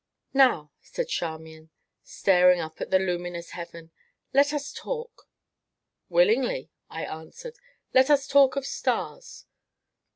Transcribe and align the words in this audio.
"Now," 0.33 0.71
said 0.81 1.09
Charmian, 1.09 1.69
staring 2.01 2.59
up 2.59 2.81
at 2.81 2.89
the 2.89 2.97
luminous 2.97 3.51
heaven, 3.51 3.91
"let 4.33 4.51
us 4.51 4.73
talk." 4.73 5.29
"Willingly," 6.09 6.71
I 6.89 7.05
answered; 7.05 7.59
"let 7.93 8.09
us 8.09 8.27
talk 8.27 8.55
of 8.55 8.65
stars." 8.65 9.45